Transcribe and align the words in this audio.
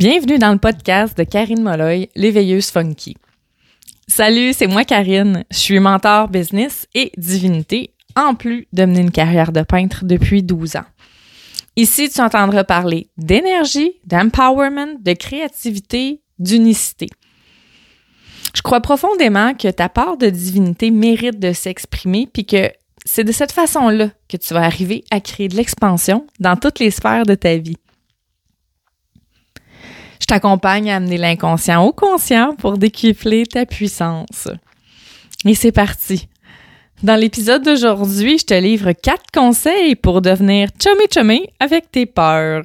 Bienvenue 0.00 0.38
dans 0.38 0.52
le 0.52 0.58
podcast 0.58 1.14
de 1.18 1.24
Karine 1.24 1.60
Molloy, 1.60 2.08
l'éveilleuse 2.16 2.70
funky. 2.70 3.18
Salut, 4.08 4.54
c'est 4.54 4.66
moi 4.66 4.82
Karine. 4.82 5.44
Je 5.50 5.58
suis 5.58 5.78
mentor 5.78 6.28
business 6.28 6.86
et 6.94 7.12
divinité, 7.18 7.92
en 8.16 8.34
plus 8.34 8.66
de 8.72 8.86
mener 8.86 9.00
une 9.00 9.10
carrière 9.10 9.52
de 9.52 9.60
peintre 9.60 10.06
depuis 10.06 10.42
12 10.42 10.76
ans. 10.76 10.86
Ici, 11.76 12.08
tu 12.08 12.18
entendras 12.22 12.64
parler 12.64 13.08
d'énergie, 13.18 13.92
d'empowerment, 14.06 14.96
de 15.00 15.12
créativité, 15.12 16.22
d'unicité. 16.38 17.08
Je 18.54 18.62
crois 18.62 18.80
profondément 18.80 19.52
que 19.52 19.68
ta 19.68 19.90
part 19.90 20.16
de 20.16 20.30
divinité 20.30 20.90
mérite 20.90 21.38
de 21.38 21.52
s'exprimer 21.52 22.26
puis 22.32 22.46
que 22.46 22.70
c'est 23.04 23.24
de 23.24 23.32
cette 23.32 23.52
façon-là 23.52 24.08
que 24.30 24.38
tu 24.38 24.54
vas 24.54 24.62
arriver 24.62 25.04
à 25.10 25.20
créer 25.20 25.48
de 25.48 25.56
l'expansion 25.56 26.26
dans 26.38 26.56
toutes 26.56 26.78
les 26.78 26.90
sphères 26.90 27.26
de 27.26 27.34
ta 27.34 27.58
vie. 27.58 27.76
T'accompagne 30.30 30.92
à 30.92 30.96
amener 30.98 31.18
l'inconscient 31.18 31.84
au 31.84 31.92
conscient 31.92 32.54
pour 32.54 32.78
décupler 32.78 33.46
ta 33.46 33.66
puissance. 33.66 34.46
Et 35.44 35.56
c'est 35.56 35.72
parti. 35.72 36.28
Dans 37.02 37.16
l'épisode 37.16 37.64
d'aujourd'hui, 37.64 38.38
je 38.38 38.44
te 38.44 38.54
livre 38.54 38.92
quatre 38.92 39.24
conseils 39.34 39.96
pour 39.96 40.22
devenir 40.22 40.68
chummy 40.80 41.06
chummy 41.12 41.48
avec 41.58 41.90
tes 41.90 42.06
peurs. 42.06 42.62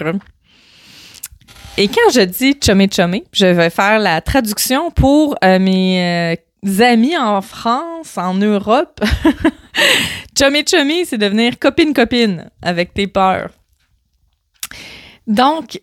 Et 1.79 1.87
quand 1.87 2.11
je 2.13 2.21
dis 2.21 2.55
chummy 2.63 2.87
chummy, 2.87 3.23
je 3.33 3.47
vais 3.47 3.71
faire 3.71 3.97
la 3.97 4.21
traduction 4.21 4.91
pour 4.91 5.35
euh, 5.43 5.57
mes 5.57 6.37
euh, 6.63 6.81
amis 6.84 7.17
en 7.17 7.41
France, 7.41 8.15
en 8.15 8.35
Europe. 8.35 9.03
chummy 10.37 10.63
chummy, 10.63 11.07
c'est 11.07 11.17
devenir 11.17 11.57
copine 11.57 11.95
copine 11.95 12.47
avec 12.61 12.93
tes 12.93 13.07
peurs. 13.07 13.49
Donc, 15.25 15.79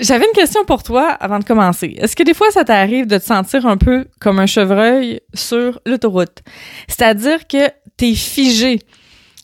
j'avais 0.00 0.24
une 0.24 0.32
question 0.32 0.64
pour 0.64 0.82
toi 0.82 1.10
avant 1.10 1.38
de 1.38 1.44
commencer. 1.44 1.94
Est-ce 1.98 2.16
que 2.16 2.22
des 2.22 2.34
fois, 2.34 2.50
ça 2.50 2.64
t'arrive 2.64 3.06
de 3.06 3.18
te 3.18 3.24
sentir 3.24 3.66
un 3.66 3.76
peu 3.76 4.06
comme 4.20 4.38
un 4.38 4.46
chevreuil 4.46 5.20
sur 5.34 5.80
l'autoroute? 5.86 6.42
C'est-à-dire 6.88 7.46
que 7.46 7.68
t'es 7.96 8.14
figé, 8.14 8.80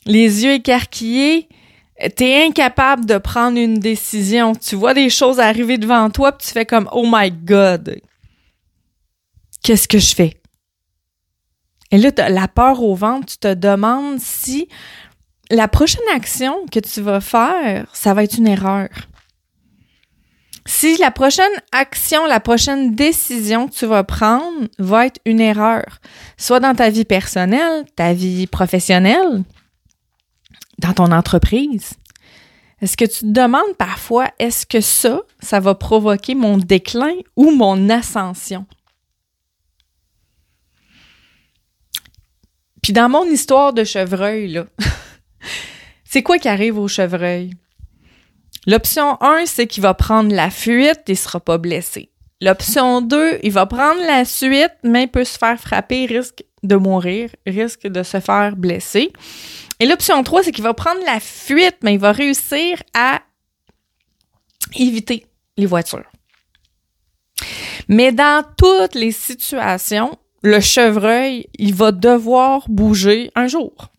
les 0.05 0.43
yeux 0.43 0.53
écarquillés, 0.53 1.47
t'es 2.15 2.45
incapable 2.45 3.05
de 3.05 3.17
prendre 3.17 3.57
une 3.57 3.79
décision. 3.79 4.53
Tu 4.53 4.75
vois 4.75 4.93
des 4.93 5.09
choses 5.09 5.39
arriver 5.39 5.77
devant 5.77 6.09
toi, 6.09 6.31
puis 6.31 6.47
tu 6.47 6.53
fais 6.53 6.65
comme 6.65 6.89
Oh 6.91 7.05
my 7.07 7.31
God! 7.31 8.01
Qu'est-ce 9.63 9.87
que 9.87 9.99
je 9.99 10.15
fais? 10.15 10.41
Et 11.91 11.97
là, 11.97 12.09
la 12.29 12.47
peur 12.47 12.83
au 12.83 12.95
ventre, 12.95 13.27
tu 13.27 13.37
te 13.37 13.53
demandes 13.53 14.19
si 14.19 14.67
la 15.49 15.67
prochaine 15.67 16.03
action 16.13 16.65
que 16.71 16.79
tu 16.79 17.01
vas 17.01 17.21
faire, 17.21 17.87
ça 17.93 18.13
va 18.13 18.23
être 18.23 18.37
une 18.37 18.47
erreur. 18.47 18.89
Si 20.67 20.97
la 20.97 21.11
prochaine 21.11 21.45
action, 21.71 22.25
la 22.25 22.41
prochaine 22.41 22.93
décision 22.93 23.69
que 23.69 23.73
tu 23.73 23.85
vas 23.85 24.03
prendre 24.03 24.67
va 24.77 25.05
être 25.05 25.21
une 25.23 25.39
erreur, 25.39 25.99
soit 26.35 26.59
dans 26.59 26.75
ta 26.75 26.89
vie 26.89 27.05
personnelle, 27.05 27.85
ta 27.95 28.11
vie 28.11 28.47
professionnelle, 28.47 29.43
dans 30.77 30.91
ton 30.91 31.13
entreprise, 31.13 31.93
est-ce 32.81 32.97
que 32.97 33.05
tu 33.05 33.19
te 33.19 33.31
demandes 33.31 33.77
parfois, 33.77 34.29
est-ce 34.39 34.65
que 34.65 34.81
ça, 34.81 35.21
ça 35.39 35.61
va 35.61 35.73
provoquer 35.73 36.35
mon 36.35 36.57
déclin 36.57 37.15
ou 37.37 37.51
mon 37.51 37.89
ascension? 37.89 38.65
Puis 42.83 42.91
dans 42.91 43.07
mon 43.07 43.23
histoire 43.23 43.71
de 43.71 43.85
chevreuil, 43.85 44.49
là, 44.49 44.65
c'est 46.03 46.23
quoi 46.23 46.37
qui 46.39 46.49
arrive 46.49 46.77
au 46.77 46.89
chevreuil? 46.89 47.51
L'option 48.67 49.17
1, 49.21 49.45
c'est 49.45 49.65
qu'il 49.65 49.81
va 49.81 49.93
prendre 49.93 50.35
la 50.35 50.49
fuite 50.49 51.03
et 51.07 51.13
ne 51.13 51.17
sera 51.17 51.39
pas 51.39 51.57
blessé. 51.57 52.11
L'option 52.41 53.01
2, 53.01 53.39
il 53.41 53.51
va 53.53 53.65
prendre 53.65 54.01
la 54.01 54.25
suite, 54.25 54.73
mais 54.83 55.07
peut 55.07 55.23
se 55.23 55.37
faire 55.37 55.57
frapper, 55.57 56.05
risque 56.05 56.43
de 56.63 56.75
mourir, 56.75 57.29
risque 57.45 57.87
de 57.87 58.03
se 58.03 58.19
faire 58.19 58.57
blesser. 58.57 59.13
Et 59.79 59.85
l'option 59.85 60.21
3, 60.21 60.43
c'est 60.43 60.51
qu'il 60.51 60.65
va 60.65 60.73
prendre 60.73 60.99
la 61.05 61.21
fuite, 61.21 61.77
mais 61.81 61.93
il 61.93 61.99
va 61.99 62.11
réussir 62.11 62.83
à 62.93 63.21
éviter 64.75 65.25
les 65.55 65.65
voitures. 65.65 66.11
Mais 67.87 68.11
dans 68.11 68.43
toutes 68.57 68.95
les 68.95 69.13
situations, 69.13 70.19
le 70.43 70.59
chevreuil, 70.59 71.47
il 71.57 71.73
va 71.73 71.93
devoir 71.93 72.65
bouger 72.67 73.31
un 73.33 73.47
jour. 73.47 73.91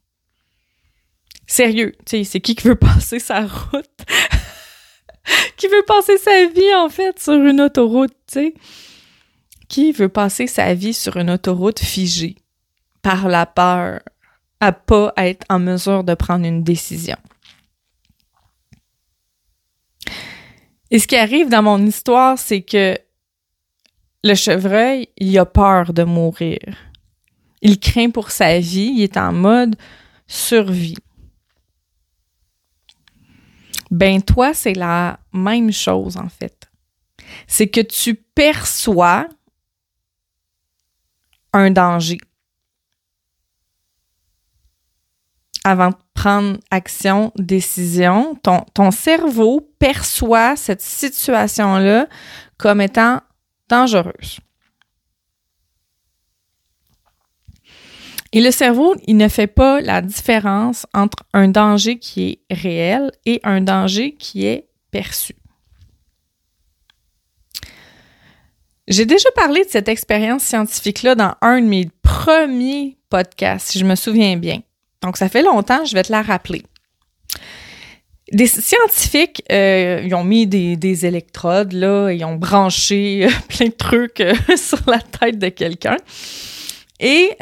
Sérieux, 1.47 1.95
c'est 2.05 2.41
qui 2.41 2.55
qui 2.55 2.69
veut 2.69 2.77
passer 2.77 3.19
sa 3.19 3.41
route? 3.41 4.05
qui 5.56 5.69
veut 5.69 5.84
passer 5.87 6.19
sa 6.19 6.47
vie, 6.47 6.75
en 6.75 6.89
fait, 6.89 7.19
sur 7.19 7.34
une 7.34 7.61
autoroute, 7.61 8.15
tu 8.27 8.34
sais? 8.34 8.55
Qui 9.69 9.93
veut 9.93 10.09
passer 10.09 10.47
sa 10.47 10.75
vie 10.75 10.94
sur 10.94 11.16
une 11.16 11.31
autoroute 11.31 11.78
figée 11.78 12.37
par 13.03 13.28
la 13.28 13.47
peur 13.47 14.00
à 14.61 14.72
pas 14.72 15.12
être 15.19 15.44
en 15.50 15.59
mesure 15.59 16.05
de 16.05 16.15
prendre 16.15 16.47
une 16.47 16.62
décision? 16.62 17.16
Et 20.91 20.99
ce 20.99 21.06
qui 21.06 21.16
arrive 21.16 21.50
dans 21.50 21.62
mon 21.62 21.84
histoire, 21.84 22.39
c'est 22.39 22.62
que 22.62 22.99
le 24.25 24.34
chevreuil, 24.34 25.09
il 25.19 25.39
a 25.39 25.45
peur 25.45 25.93
de 25.93 26.03
mourir. 26.03 26.59
Il 27.60 27.78
craint 27.78 28.10
pour 28.10 28.31
sa 28.31 28.59
vie, 28.59 28.93
il 28.97 29.03
est 29.03 29.16
en 29.16 29.33
mode 29.33 29.77
survie. 30.27 30.97
Ben 33.91 34.22
toi, 34.22 34.54
c'est 34.54 34.75
la 34.75 35.19
même 35.32 35.72
chose 35.72 36.16
en 36.16 36.28
fait. 36.28 36.71
C'est 37.47 37.69
que 37.69 37.81
tu 37.81 38.15
perçois 38.15 39.28
un 41.53 41.71
danger 41.71 42.19
avant 45.65 45.91
de 45.91 45.97
prendre 46.15 46.59
action, 46.71 47.32
décision. 47.37 48.37
Ton, 48.43 48.91
cerveau 48.91 49.60
perçoit 49.78 50.56
cette 50.56 50.81
situation-là 50.81 52.06
comme 52.56 52.81
étant 52.81 53.21
dangereuse. 53.69 54.41
Et 58.33 58.41
le 58.41 58.50
cerveau, 58.50 58.94
il 59.06 59.16
ne 59.16 59.28
fait 59.28 59.47
pas 59.47 59.81
la 59.81 60.03
différence 60.03 60.87
entre 60.93 61.25
un 61.33 61.49
danger 61.49 61.99
qui 61.99 62.28
est 62.50 62.55
réel 62.55 63.11
et 63.25 63.41
un 63.43 63.61
danger 63.61 64.12
qui 64.12 64.44
est 64.44 64.69
perçu. 64.91 65.34
J'ai 68.87 69.06
déjà 69.06 69.31
parlé 69.33 69.65
de 69.65 69.69
cette 69.69 69.89
expérience 69.89 70.43
scientifique-là 70.44 71.15
dans 71.15 71.34
un 71.43 71.61
de 71.61 71.66
mes 71.66 71.89
premiers 72.03 72.97
podcasts, 73.11 73.69
si 73.69 73.78
je 73.78 73.84
me 73.84 73.94
souviens 73.94 74.37
bien. 74.37 74.60
Donc, 75.03 75.16
ça 75.16 75.28
fait 75.28 75.43
longtemps, 75.43 75.84
je 75.84 75.95
vais 75.95 76.03
te 76.03 76.12
la 76.12 76.22
rappeler. 76.22 76.62
Des 78.33 78.47
scientifiques, 78.47 79.43
euh, 79.50 80.03
ils 80.05 80.15
ont 80.15 80.25
mis 80.25 80.47
des, 80.47 81.06
électrodes, 81.06 81.72
là, 81.72 82.10
ils 82.10 82.25
ont 82.25 82.34
branché 82.34 83.27
plein 83.49 83.66
de 83.66 83.72
trucs 83.72 84.21
euh, 84.21 84.34
sur 84.56 84.81
la 84.87 85.00
tête 85.00 85.39
de 85.39 85.49
quelqu'un. 85.49 85.97
Et 87.00 87.37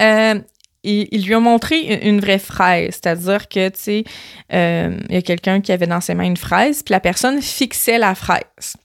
euh, 0.87 1.05
il, 1.11 1.27
lui 1.27 1.35
a 1.35 1.41
montré 1.41 2.01
une 2.07 2.21
vraie 2.21 2.39
fraise, 2.39 2.95
c'est-à-dire 2.95 3.49
que, 3.49 3.69
tu 3.69 3.81
sais, 3.81 4.05
euh, 4.53 4.99
il 5.09 5.15
y 5.15 5.19
a 5.19 5.23
quelqu'un 5.23 5.61
qui 5.61 5.73
avait 5.73 5.87
dans 5.87 6.01
ses 6.01 6.15
mains 6.15 6.25
une 6.25 6.37
fraise, 6.37 6.83
puis 6.83 6.93
la 6.93 7.01
personne 7.01 7.41
fixait 7.43 7.99
la 7.99 8.15
fraise. 8.15 8.77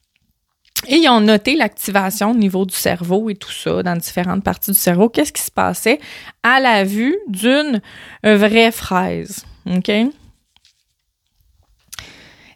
Et 0.87 0.95
ils 0.95 1.09
ont 1.09 1.21
noté 1.21 1.55
l'activation 1.55 2.31
au 2.31 2.35
niveau 2.35 2.65
du 2.65 2.75
cerveau 2.75 3.29
et 3.29 3.35
tout 3.35 3.51
ça, 3.51 3.83
dans 3.83 3.95
différentes 3.95 4.43
parties 4.43 4.71
du 4.71 4.77
cerveau. 4.77 5.09
Qu'est-ce 5.09 5.31
qui 5.31 5.43
se 5.43 5.51
passait? 5.51 5.99
À 6.41 6.59
la 6.59 6.83
vue 6.83 7.15
d'une 7.27 7.81
vraie 8.23 8.71
fraise, 8.71 9.45
OK? 9.67 9.91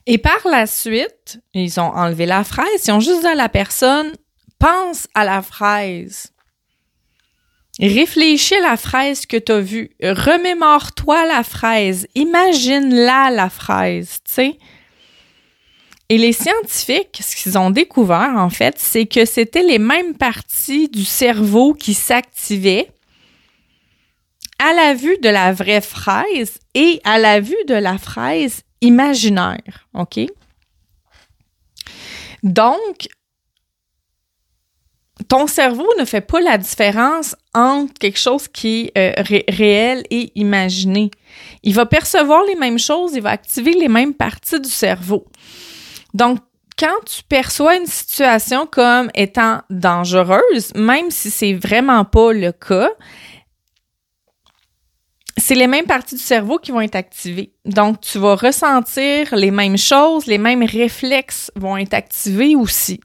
Et 0.07 0.17
par 0.17 0.47
la 0.49 0.67
suite, 0.67 1.39
ils 1.53 1.79
ont 1.79 1.91
enlevé 1.91 2.25
la 2.25 2.43
fraise, 2.43 2.85
ils 2.85 2.91
ont 2.91 2.99
juste 2.99 3.21
dit 3.21 3.27
à 3.27 3.35
la 3.35 3.49
personne, 3.49 4.11
pense 4.59 5.07
à 5.15 5.23
la 5.23 5.41
fraise. 5.41 6.31
Réfléchis 7.79 8.59
la 8.61 8.77
fraise 8.77 9.25
que 9.25 9.37
tu 9.37 9.51
as 9.51 9.59
vue. 9.59 9.91
Remémore-toi 10.01 11.25
la 11.25 11.43
fraise. 11.43 12.07
Imagine-la, 12.15 13.31
la 13.31 13.49
fraise, 13.49 14.19
tu 14.25 14.33
sais. 14.33 14.57
Et 16.07 16.17
les 16.17 16.33
scientifiques, 16.33 17.19
ce 17.21 17.35
qu'ils 17.35 17.57
ont 17.57 17.71
découvert, 17.71 18.35
en 18.37 18.49
fait, 18.49 18.75
c'est 18.77 19.07
que 19.07 19.25
c'était 19.25 19.63
les 19.63 19.79
mêmes 19.79 20.13
parties 20.13 20.87
du 20.87 21.03
cerveau 21.03 21.73
qui 21.73 21.95
s'activaient 21.95 22.89
à 24.59 24.73
la 24.73 24.93
vue 24.93 25.17
de 25.21 25.29
la 25.29 25.51
vraie 25.51 25.81
fraise 25.81 26.59
et 26.75 27.01
à 27.03 27.17
la 27.17 27.39
vue 27.39 27.55
de 27.67 27.73
la 27.73 27.97
fraise 27.97 28.61
imaginaire. 28.81 29.87
OK? 29.93 30.19
Donc, 32.43 33.07
ton 35.27 35.47
cerveau 35.47 35.87
ne 35.99 36.05
fait 36.05 36.21
pas 36.21 36.39
la 36.39 36.57
différence 36.57 37.35
entre 37.53 37.93
quelque 37.93 38.19
chose 38.19 38.47
qui 38.47 38.91
est 38.95 39.21
euh, 39.21 39.41
réel 39.49 40.03
et 40.09 40.31
imaginé. 40.35 41.11
Il 41.63 41.73
va 41.73 41.85
percevoir 41.85 42.43
les 42.43 42.55
mêmes 42.55 42.79
choses, 42.79 43.13
il 43.15 43.21
va 43.21 43.31
activer 43.31 43.73
les 43.73 43.87
mêmes 43.87 44.13
parties 44.13 44.59
du 44.59 44.69
cerveau. 44.69 45.25
Donc, 46.13 46.39
quand 46.77 47.05
tu 47.05 47.23
perçois 47.23 47.77
une 47.77 47.85
situation 47.85 48.65
comme 48.65 49.09
étant 49.15 49.61
dangereuse, 49.69 50.73
même 50.75 51.09
si 51.09 51.29
c'est 51.31 51.53
vraiment 51.53 52.03
pas 52.03 52.33
le 52.33 52.51
cas, 52.51 52.89
c'est 55.37 55.55
les 55.55 55.67
mêmes 55.67 55.85
parties 55.85 56.15
du 56.15 56.21
cerveau 56.21 56.57
qui 56.57 56.71
vont 56.71 56.81
être 56.81 56.95
activées. 56.95 57.53
Donc, 57.65 58.01
tu 58.01 58.19
vas 58.19 58.35
ressentir 58.35 59.35
les 59.35 59.51
mêmes 59.51 59.77
choses, 59.77 60.25
les 60.27 60.37
mêmes 60.37 60.63
réflexes 60.63 61.51
vont 61.55 61.77
être 61.77 61.93
activés 61.93 62.55
aussi. 62.55 63.01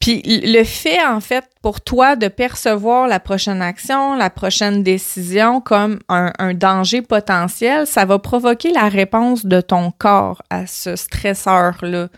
Puis 0.00 0.22
le 0.24 0.62
fait, 0.62 1.04
en 1.04 1.20
fait, 1.20 1.44
pour 1.60 1.80
toi 1.80 2.14
de 2.14 2.28
percevoir 2.28 3.08
la 3.08 3.18
prochaine 3.18 3.60
action, 3.60 4.14
la 4.14 4.30
prochaine 4.30 4.82
décision 4.84 5.60
comme 5.60 5.98
un, 6.08 6.32
un, 6.38 6.54
danger 6.54 7.02
potentiel, 7.02 7.86
ça 7.86 8.04
va 8.04 8.18
provoquer 8.20 8.72
la 8.72 8.88
réponse 8.88 9.44
de 9.44 9.60
ton 9.60 9.90
corps 9.90 10.40
à 10.50 10.66
ce 10.66 10.94
stresseur-là. 10.94 12.08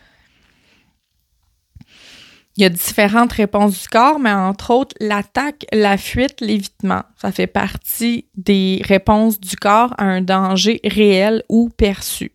Il 2.57 2.63
y 2.63 2.67
a 2.67 2.69
différentes 2.69 3.33
réponses 3.33 3.81
du 3.81 3.89
corps, 3.89 4.19
mais 4.19 4.33
entre 4.33 4.71
autres, 4.73 4.95
l'attaque, 5.01 5.65
la 5.73 5.97
fuite, 5.97 6.43
l'évitement. 6.43 7.03
Ça 7.17 7.33
fait 7.33 7.47
partie 7.47 8.27
des 8.37 8.83
réponses 8.85 9.41
du 9.41 9.57
corps 9.57 9.95
à 9.97 10.05
un 10.05 10.21
danger 10.21 10.81
réel 10.85 11.43
ou 11.49 11.71
perçu. 11.71 12.33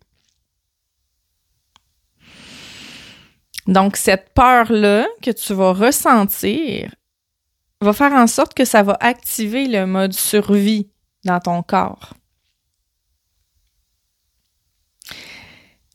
Donc, 3.67 3.97
cette 3.97 4.29
peur-là 4.33 5.07
que 5.21 5.31
tu 5.31 5.53
vas 5.53 5.73
ressentir 5.73 6.94
va 7.81 7.94
faire 7.94 8.13
en 8.13 8.27
sorte 8.27 8.53
que 8.53 8.65
ça 8.65 8.83
va 8.83 8.97
activer 9.00 9.67
le 9.67 9.85
mode 9.85 10.13
survie 10.13 10.89
dans 11.23 11.39
ton 11.39 11.63
corps. 11.63 12.13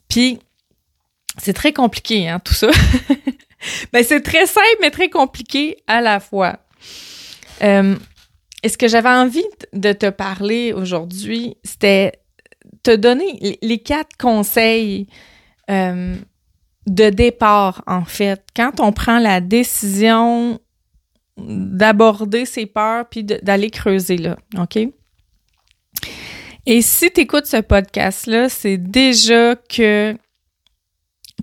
Puis, 0.09 0.39
c'est 1.37 1.53
très 1.53 1.71
compliqué, 1.71 2.27
hein, 2.27 2.39
tout 2.39 2.53
ça. 2.53 2.69
ben, 3.93 4.03
c'est 4.03 4.21
très 4.21 4.45
simple, 4.45 4.77
mais 4.81 4.91
très 4.91 5.09
compliqué 5.09 5.77
à 5.87 6.01
la 6.01 6.19
fois. 6.19 6.59
Euh, 7.63 7.95
et 8.63 8.69
ce 8.69 8.77
que 8.77 8.87
j'avais 8.87 9.09
envie 9.09 9.45
de 9.73 9.93
te 9.93 10.09
parler 10.09 10.73
aujourd'hui, 10.73 11.55
c'était 11.63 12.21
te 12.83 12.95
donner 12.95 13.57
les 13.61 13.79
quatre 13.79 14.17
conseils 14.17 15.07
euh, 15.69 16.15
de 16.87 17.09
départ, 17.09 17.83
en 17.87 18.05
fait. 18.05 18.43
Quand 18.55 18.79
on 18.79 18.91
prend 18.91 19.19
la 19.19 19.41
décision 19.41 20.59
d'aborder 21.37 22.45
ses 22.45 22.65
peurs 22.65 23.07
puis 23.09 23.23
d'aller 23.23 23.69
creuser 23.69 24.17
là, 24.17 24.37
OK? 24.57 24.79
Et 26.65 26.81
si 26.81 27.11
tu 27.11 27.21
écoutes 27.21 27.47
ce 27.47 27.61
podcast-là, 27.61 28.49
c'est 28.49 28.77
déjà 28.77 29.55
que 29.55 30.15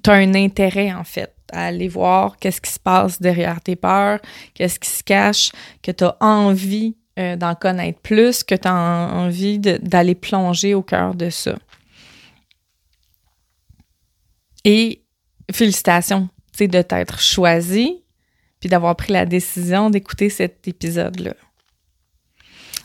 tu 0.02 0.10
as 0.10 0.12
un 0.12 0.34
intérêt, 0.34 0.92
en 0.92 1.04
fait, 1.04 1.34
à 1.52 1.66
aller 1.66 1.88
voir 1.88 2.36
qu'est-ce 2.36 2.60
qui 2.60 2.70
se 2.70 2.78
passe 2.78 3.20
derrière 3.20 3.60
tes 3.60 3.74
peurs, 3.74 4.20
qu'est-ce 4.54 4.78
qui 4.78 4.88
se 4.88 5.02
cache, 5.02 5.50
que 5.82 5.90
tu 5.90 6.04
as 6.04 6.16
envie 6.20 6.96
euh, 7.18 7.34
d'en 7.34 7.56
connaître 7.56 8.00
plus, 8.00 8.44
que 8.44 8.54
tu 8.54 8.68
as 8.68 8.74
envie 8.74 9.58
d'aller 9.58 10.14
plonger 10.14 10.74
au 10.74 10.82
cœur 10.82 11.14
de 11.16 11.30
ça. 11.30 11.56
Et 14.64 15.02
félicitations, 15.52 16.28
tu 16.56 16.68
de 16.68 16.82
t'être 16.82 17.20
choisi 17.20 18.02
puis 18.60 18.68
d'avoir 18.68 18.96
pris 18.96 19.12
la 19.12 19.24
décision 19.24 19.90
d'écouter 19.90 20.30
cet 20.30 20.66
épisode-là. 20.66 21.34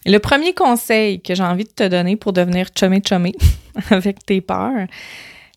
Le 0.06 0.18
premier 0.20 0.54
conseil 0.54 1.22
que 1.22 1.34
j'ai 1.34 1.44
envie 1.44 1.64
de 1.64 1.72
te 1.72 1.88
donner 1.88 2.16
pour 2.16 2.34
devenir 2.34 2.68
chummy 2.78 3.02
avec 3.90 4.26
tes 4.26 4.42
peurs, 4.42 4.88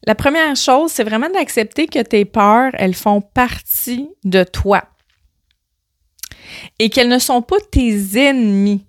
la 0.06 0.14
première 0.14 0.54
chose, 0.56 0.92
c'est 0.92 1.04
vraiment 1.04 1.28
d'accepter 1.28 1.86
que 1.86 2.00
tes 2.00 2.24
peurs, 2.24 2.70
elles 2.74 2.94
font 2.94 3.20
partie 3.20 4.08
de 4.24 4.44
toi 4.44 4.84
et 6.78 6.90
qu'elles 6.90 7.08
ne 7.08 7.18
sont 7.18 7.42
pas 7.42 7.56
tes 7.70 8.28
ennemis. 8.28 8.86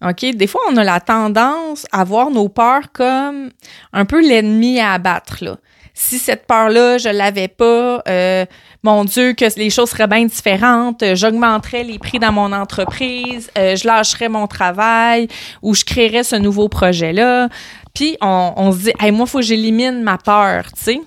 OK? 0.00 0.24
Des 0.36 0.46
fois, 0.46 0.60
on 0.70 0.76
a 0.76 0.84
la 0.84 1.00
tendance 1.00 1.86
à 1.90 2.04
voir 2.04 2.30
nos 2.30 2.48
peurs 2.48 2.92
comme 2.92 3.50
un 3.92 4.04
peu 4.04 4.26
l'ennemi 4.26 4.78
à 4.78 4.92
abattre, 4.92 5.44
là 5.44 5.58
si 5.98 6.20
cette 6.20 6.46
peur-là, 6.46 6.96
je 6.98 7.08
l'avais 7.08 7.48
pas, 7.48 8.00
euh, 8.06 8.46
mon 8.84 9.04
Dieu, 9.04 9.32
que 9.32 9.44
les 9.58 9.68
choses 9.68 9.90
seraient 9.90 10.06
bien 10.06 10.24
différentes, 10.26 11.02
euh, 11.02 11.16
j'augmenterais 11.16 11.82
les 11.82 11.98
prix 11.98 12.20
dans 12.20 12.30
mon 12.30 12.52
entreprise, 12.52 13.50
euh, 13.58 13.74
je 13.74 13.84
lâcherais 13.84 14.28
mon 14.28 14.46
travail 14.46 15.26
ou 15.60 15.74
je 15.74 15.84
créerais 15.84 16.22
ce 16.22 16.36
nouveau 16.36 16.68
projet-là. 16.68 17.48
Puis 17.94 18.16
on, 18.20 18.70
se 18.70 18.78
dit, 18.78 18.92
hey, 19.00 19.10
moi, 19.10 19.26
il 19.26 19.30
faut 19.30 19.38
que 19.38 19.44
j'élimine 19.44 20.02
ma 20.02 20.18
peur, 20.18 20.72
tu 20.72 20.80
sais. 20.80 21.00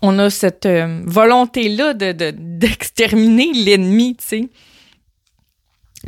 On 0.00 0.18
a 0.18 0.30
cette 0.30 0.66
volonté-là 1.04 1.92
de, 1.92 2.32
d'exterminer 2.34 3.52
l'ennemi, 3.52 4.16
tu 4.16 4.24
sais. 4.26 4.48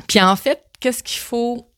Puis 0.09 0.21
en 0.23 0.35
fait, 0.35 0.63
qu'est-ce 0.81 1.03
qu'il 1.03 1.21
faut 1.21 1.69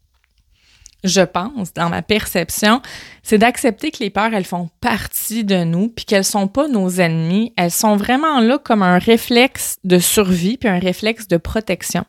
je 1.06 1.20
pense, 1.20 1.72
dans 1.74 1.88
ma 1.88 2.02
perception, 2.02 2.82
c'est 3.22 3.38
d'accepter 3.38 3.90
que 3.90 3.98
les 4.00 4.10
peurs, 4.10 4.34
elles 4.34 4.44
font 4.44 4.68
partie 4.80 5.44
de 5.44 5.64
nous, 5.64 5.88
puis 5.88 6.04
qu'elles 6.04 6.24
sont 6.24 6.48
pas 6.48 6.68
nos 6.68 6.88
ennemis. 7.00 7.52
Elles 7.56 7.70
sont 7.70 7.96
vraiment 7.96 8.40
là 8.40 8.58
comme 8.58 8.82
un 8.82 8.98
réflexe 8.98 9.78
de 9.84 9.98
survie, 9.98 10.56
puis 10.56 10.68
un 10.68 10.78
réflexe 10.78 11.28
de 11.28 11.36
protection. 11.36 12.04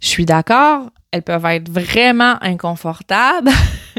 Je 0.00 0.08
suis 0.08 0.26
d'accord, 0.26 0.90
elles 1.10 1.22
peuvent 1.22 1.46
être 1.46 1.70
vraiment 1.70 2.36
inconfortables, 2.42 3.50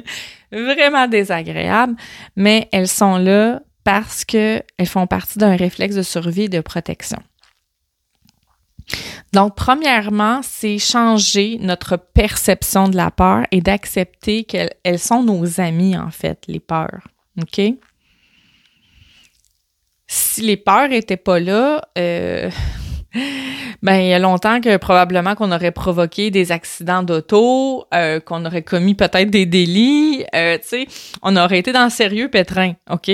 vraiment 0.52 1.08
désagréables, 1.08 1.96
mais 2.36 2.70
elles 2.72 2.88
sont 2.88 3.18
là 3.18 3.62
parce 3.84 4.26
qu'elles 4.26 4.64
font 4.86 5.08
partie 5.08 5.40
d'un 5.40 5.56
réflexe 5.56 5.96
de 5.96 6.02
survie 6.02 6.44
et 6.44 6.50
de 6.50 6.60
protection. 6.62 7.20
Donc, 9.34 9.56
premièrement, 9.56 10.42
c'est 10.44 10.80
changer 10.80 11.58
notre 11.60 11.98
perception 11.98 12.88
de 12.88 12.96
la 12.96 13.12
peur 13.12 13.46
et 13.52 13.62
d'accepter 13.62 14.46
qu'elles 14.46 15.00
sont 15.00 15.24
nos 15.24 15.60
amis, 15.60 15.98
en 15.98 16.12
fait, 16.12 16.44
les 16.48 16.60
peurs. 16.60 17.08
OK? 17.42 17.62
Si 20.08 20.42
les 20.42 20.58
peurs 20.58 20.88
n'étaient 20.88 21.18
pas 21.18 21.40
là, 21.40 21.82
euh, 21.98 22.50
ben, 23.84 23.96
il 23.96 24.08
y 24.08 24.14
a 24.14 24.20
longtemps 24.20 24.62
que 24.62 24.78
probablement 24.78 25.36
qu'on 25.36 25.52
aurait 25.52 25.72
provoqué 25.72 26.32
des 26.32 26.54
accidents 26.54 27.04
d'auto, 27.04 27.86
euh, 27.94 28.22
qu'on 28.22 28.46
aurait 28.46 28.64
commis 28.64 28.96
peut-être 28.96 29.30
des 29.30 29.46
délits, 29.46 30.24
euh, 30.34 30.58
tu 30.58 30.68
sais, 30.68 30.88
on 31.22 31.36
aurait 31.36 31.60
été 31.60 31.74
dans 31.74 31.84
le 31.84 31.90
sérieux 31.90 32.30
pétrin, 32.30 32.74
OK? 32.90 33.12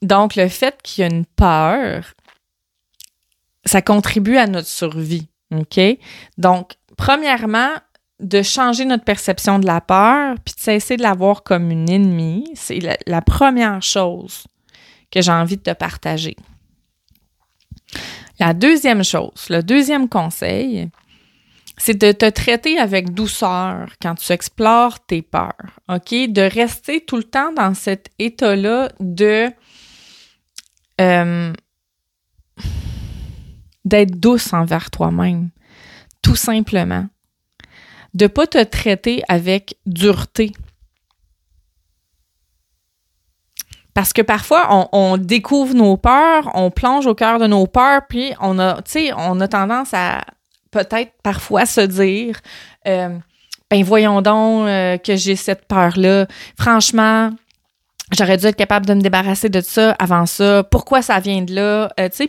Donc, 0.00 0.36
le 0.36 0.48
fait 0.48 0.78
qu'il 0.82 1.02
y 1.02 1.04
a 1.04 1.10
une 1.10 1.26
peur, 1.26 2.14
ça 3.64 3.82
contribue 3.82 4.36
à 4.36 4.46
notre 4.46 4.68
survie. 4.68 5.28
OK? 5.52 5.80
Donc, 6.38 6.72
premièrement, 6.96 7.70
de 8.20 8.42
changer 8.42 8.84
notre 8.84 9.04
perception 9.04 9.58
de 9.58 9.66
la 9.66 9.80
peur, 9.80 10.36
puis 10.44 10.54
de 10.54 10.60
cesser 10.60 10.96
de 10.96 11.02
la 11.02 11.14
voir 11.14 11.42
comme 11.42 11.70
une 11.70 11.90
ennemie, 11.90 12.48
c'est 12.54 12.78
la, 13.06 13.22
première 13.22 13.82
chose 13.82 14.44
que 15.10 15.20
j'ai 15.20 15.32
envie 15.32 15.56
de 15.56 15.62
te 15.62 15.72
partager. 15.72 16.36
La 18.40 18.54
deuxième 18.54 19.04
chose, 19.04 19.46
le 19.48 19.62
deuxième 19.62 20.08
conseil, 20.08 20.88
c'est 21.76 21.98
de 21.98 22.12
te 22.12 22.28
traiter 22.28 22.78
avec 22.78 23.12
douceur 23.12 23.88
quand 24.00 24.14
tu 24.14 24.32
explores 24.32 25.04
tes 25.04 25.22
peurs, 25.22 25.78
OK? 25.88 26.10
De 26.28 26.42
rester 26.42 27.04
tout 27.04 27.16
le 27.16 27.24
temps 27.24 27.52
dans 27.52 27.74
cet 27.74 28.10
état-là 28.18 28.90
de 29.00 29.50
euh, 31.00 31.52
d'être 33.84 34.18
douce 34.18 34.52
envers 34.52 34.90
toi-même, 34.90 35.50
tout 36.22 36.36
simplement. 36.36 37.06
De 38.14 38.26
pas 38.26 38.46
te 38.46 38.62
traiter 38.62 39.22
avec 39.28 39.76
dureté. 39.86 40.52
Parce 43.94 44.12
que 44.12 44.22
parfois, 44.22 44.88
on, 44.92 45.16
découvre 45.16 45.74
nos 45.74 45.96
peurs, 45.96 46.50
on 46.54 46.70
plonge 46.70 47.06
au 47.06 47.14
cœur 47.14 47.38
de 47.38 47.46
nos 47.46 47.66
peurs, 47.66 48.02
puis 48.08 48.32
on 48.40 48.58
a, 48.58 48.80
on 49.16 49.40
a 49.40 49.48
tendance 49.48 49.94
à 49.94 50.24
peut-être 50.72 51.12
parfois 51.22 51.64
se 51.64 51.80
dire, 51.80 52.40
euh, 52.88 53.16
ben 53.70 53.84
voyons 53.84 54.20
donc 54.20 54.66
euh, 54.66 54.98
que 54.98 55.14
j'ai 55.14 55.36
cette 55.36 55.66
peur-là. 55.68 56.26
Franchement, 56.58 57.30
j'aurais 58.12 58.36
dû 58.36 58.46
être 58.46 58.56
capable 58.56 58.86
de 58.86 58.94
me 58.94 59.00
débarrasser 59.00 59.48
de 59.48 59.60
ça 59.60 59.92
avant 59.92 60.26
ça. 60.26 60.64
Pourquoi 60.64 61.00
ça 61.00 61.20
vient 61.20 61.42
de 61.42 61.54
là? 61.54 61.92
Euh, 62.00 62.08
tu 62.08 62.28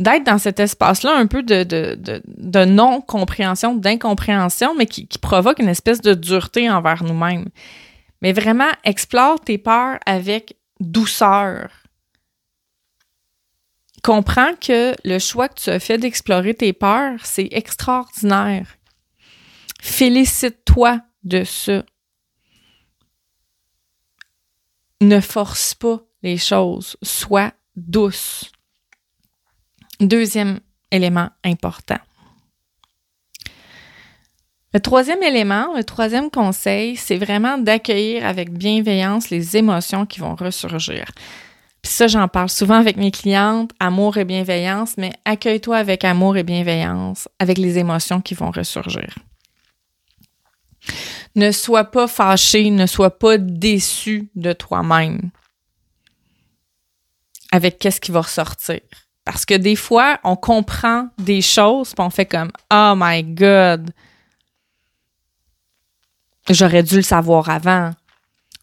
d'être 0.00 0.24
dans 0.24 0.38
cet 0.38 0.58
espace-là 0.58 1.14
un 1.14 1.26
peu 1.26 1.42
de, 1.42 1.62
de, 1.62 2.22
de, 2.26 2.64
non-compréhension, 2.64 3.74
d'incompréhension, 3.74 4.74
mais 4.74 4.86
qui, 4.86 5.06
qui, 5.06 5.18
provoque 5.18 5.58
une 5.58 5.68
espèce 5.68 6.00
de 6.00 6.14
dureté 6.14 6.70
envers 6.70 7.04
nous-mêmes. 7.04 7.50
Mais 8.22 8.32
vraiment, 8.32 8.70
explore 8.82 9.38
tes 9.40 9.58
peurs 9.58 9.98
avec 10.06 10.56
douceur. 10.80 11.68
comprends 14.02 14.54
que 14.54 14.94
le 15.04 15.18
choix 15.18 15.48
que 15.50 15.60
tu 15.60 15.70
as 15.70 15.78
fait 15.78 15.98
d'explorer 15.98 16.54
tes 16.54 16.72
peurs, 16.72 17.20
c'est 17.24 17.48
extraordinaire. 17.52 18.78
Félicite-toi 19.82 21.00
de 21.24 21.44
ça. 21.44 21.84
Ne 25.02 25.20
force 25.20 25.74
pas 25.74 26.00
les 26.22 26.38
choses. 26.38 26.96
Sois 27.02 27.52
douce. 27.76 28.50
Deuxième 30.00 30.60
élément 30.90 31.28
important. 31.44 31.98
Le 34.72 34.80
troisième 34.80 35.22
élément, 35.22 35.74
le 35.76 35.84
troisième 35.84 36.30
conseil, 36.30 36.96
c'est 36.96 37.18
vraiment 37.18 37.58
d'accueillir 37.58 38.24
avec 38.24 38.52
bienveillance 38.52 39.28
les 39.28 39.56
émotions 39.56 40.06
qui 40.06 40.20
vont 40.20 40.36
ressurgir. 40.36 41.06
Puis 41.82 41.92
ça, 41.92 42.06
j'en 42.06 42.28
parle 42.28 42.48
souvent 42.48 42.76
avec 42.76 42.96
mes 42.96 43.10
clientes, 43.10 43.72
amour 43.80 44.16
et 44.16 44.24
bienveillance, 44.24 44.96
mais 44.96 45.12
accueille-toi 45.24 45.76
avec 45.76 46.04
amour 46.04 46.36
et 46.36 46.44
bienveillance, 46.44 47.28
avec 47.38 47.58
les 47.58 47.78
émotions 47.78 48.20
qui 48.20 48.34
vont 48.34 48.50
ressurgir. 48.50 49.18
Ne 51.34 51.52
sois 51.52 51.84
pas 51.84 52.06
fâché, 52.06 52.70
ne 52.70 52.86
sois 52.86 53.18
pas 53.18 53.38
déçu 53.38 54.30
de 54.34 54.52
toi-même 54.52 55.30
avec 57.52 57.78
qu'est-ce 57.78 58.00
qui 58.00 58.12
va 58.12 58.20
ressortir. 58.20 58.80
Parce 59.30 59.44
que 59.44 59.54
des 59.54 59.76
fois, 59.76 60.18
on 60.24 60.34
comprend 60.34 61.06
des 61.16 61.40
choses, 61.40 61.94
puis 61.94 62.04
on 62.04 62.10
fait 62.10 62.26
comme 62.26 62.50
Oh 62.72 62.94
my 62.96 63.22
God, 63.22 63.92
j'aurais 66.50 66.82
dû 66.82 66.96
le 66.96 67.02
savoir 67.02 67.48
avant, 67.48 67.92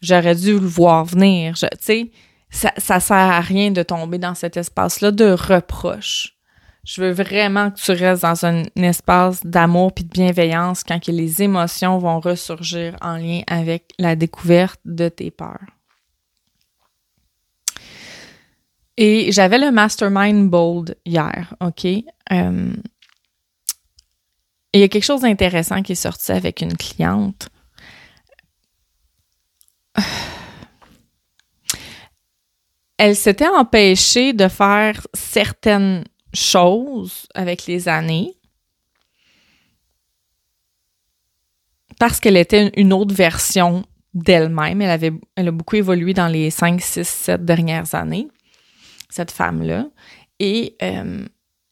j'aurais 0.02 0.36
dû 0.36 0.60
le 0.60 0.68
voir 0.68 1.06
venir. 1.06 1.54
Tu 1.56 1.68
sais, 1.80 2.12
ça, 2.50 3.00
sert 3.00 3.16
à 3.16 3.40
rien 3.40 3.72
de 3.72 3.82
tomber 3.82 4.18
dans 4.18 4.36
cet 4.36 4.58
espace-là 4.58 5.12
de 5.12 5.32
reproche. 5.32 6.36
Je 6.84 7.02
veux 7.02 7.12
vraiment 7.12 7.72
que 7.72 7.80
tu 7.80 7.92
restes 7.92 8.24
dans 8.24 8.46
un, 8.46 8.64
espace 8.76 9.46
d'amour 9.46 9.94
puis 9.94 10.04
de 10.04 10.10
bienveillance 10.10 10.84
quand 10.84 11.02
que 11.02 11.12
les 11.12 11.42
émotions 11.42 11.98
vont 11.98 12.20
ressurgir 12.20 12.98
en 13.00 13.16
lien 13.16 13.40
avec 13.48 13.94
la 14.00 14.18
découverte 14.18 14.82
de 14.84 15.08
tes 15.08 15.32
peurs. 15.32 15.77
Et 18.98 19.32
j'avais 19.32 19.60
le 19.60 19.72
Mastermind 19.72 20.50
Bold 20.50 20.98
hier, 21.06 21.54
OK? 21.62 21.86
Euh, 21.86 22.74
il 24.74 24.82
y 24.82 24.84
a 24.84 24.88
quelque 24.88 25.04
chose 25.04 25.22
d'intéressant 25.22 25.84
qui 25.84 25.92
est 25.92 25.96
sorti 25.96 26.32
avec 26.32 26.62
une 26.62 26.76
cliente. 26.76 27.50
Elle 32.98 33.16
s'était 33.16 33.48
empêchée 33.48 34.34
de 34.34 34.48
faire 34.48 35.06
certaines 35.14 36.04
choses 36.34 37.28
avec 37.36 37.68
les 37.68 37.88
années 37.88 38.34
parce 42.00 42.20
qu'elle 42.20 42.38
était 42.38 42.72
une 42.76 42.92
autre 42.94 43.14
version 43.14 43.86
d'elle-même. 44.16 44.82
Elle 44.82 45.14
elle 45.36 45.48
a 45.48 45.52
beaucoup 45.52 45.76
évolué 45.76 46.16
dans 46.16 46.28
les 46.28 46.50
5, 46.50 46.82
6, 46.82 47.08
7 47.08 47.46
dernières 47.46 47.94
années 47.94 48.28
cette 49.18 49.32
femme-là. 49.32 49.88
Et 50.40 50.78
euh, 50.82 51.26